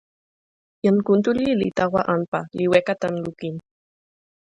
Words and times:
jan 0.83 0.97
Kuntuli 1.07 1.45
li 1.61 1.69
tawa 1.77 2.01
anpa, 2.15 2.39
li 2.57 2.65
weka 2.71 2.93
tan 3.01 3.13
lukin. 3.23 3.55